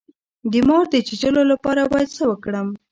[0.51, 2.67] د مار د چیچلو لپاره باید څه وکړم؟